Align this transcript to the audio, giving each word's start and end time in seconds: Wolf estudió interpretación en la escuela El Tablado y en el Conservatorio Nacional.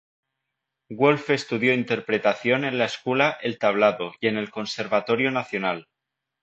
Wolf 0.89 1.29
estudió 1.29 1.75
interpretación 1.75 2.65
en 2.65 2.79
la 2.79 2.85
escuela 2.85 3.37
El 3.39 3.59
Tablado 3.59 4.15
y 4.19 4.29
en 4.29 4.37
el 4.37 4.49
Conservatorio 4.49 5.29
Nacional. 5.29 5.89